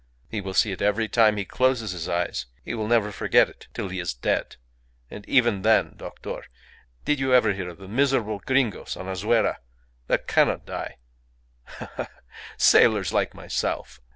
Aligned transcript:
He 0.31 0.41
will 0.41 0.55
see 0.55 0.71
it 0.71 0.81
every 0.81 1.07
time 1.07 1.37
he 1.37 1.45
closes 1.45 1.91
his 1.91 2.09
eyes. 2.09 2.47
He 2.65 2.73
will 2.73 2.87
never 2.87 3.11
forget 3.11 3.49
it 3.49 3.67
till 3.71 3.89
he 3.89 3.99
is 3.99 4.15
dead 4.15 4.55
and 5.11 5.23
even 5.29 5.61
then 5.61 5.93
Doctor, 5.95 6.45
did 7.05 7.19
you 7.19 7.35
ever 7.35 7.53
hear 7.53 7.69
of 7.69 7.77
the 7.77 7.87
miserable 7.87 8.39
gringos 8.39 8.97
on 8.97 9.07
Azuera, 9.07 9.59
that 10.07 10.25
cannot 10.27 10.65
die? 10.65 10.97
Ha! 11.65 11.91
ha! 11.97 12.07
Sailors 12.57 13.13
like 13.13 13.35
myself. 13.35 14.01